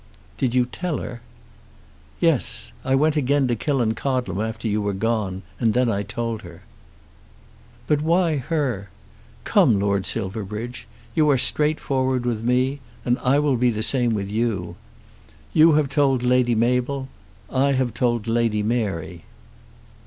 "Did 0.35 0.55
you 0.55 0.65
tell 0.65 0.97
her?" 0.97 1.21
"Yes. 2.19 2.71
I 2.83 2.95
went 2.95 3.15
again 3.15 3.47
to 3.47 3.55
Killancodlem 3.55 4.41
after 4.41 4.67
you 4.67 4.81
were 4.81 4.95
gone, 4.95 5.43
and 5.59 5.75
then 5.75 5.91
I 5.91 6.01
told 6.01 6.41
her." 6.41 6.63
"But 7.85 8.01
why 8.01 8.37
her? 8.37 8.89
Come, 9.43 9.79
Lord 9.79 10.07
Silverbridge. 10.07 10.87
You 11.13 11.29
are 11.29 11.37
straightforward 11.37 12.25
with 12.25 12.41
me, 12.43 12.79
and 13.05 13.19
I 13.19 13.37
will 13.37 13.57
be 13.57 13.69
the 13.69 13.83
same 13.83 14.15
with 14.15 14.27
you. 14.31 14.75
You 15.53 15.73
have 15.73 15.87
told 15.87 16.23
Lady 16.23 16.55
Mabel; 16.55 17.07
I 17.51 17.73
have 17.73 17.93
told 17.93 18.25
Lady 18.25 18.63
Mary." 18.63 19.23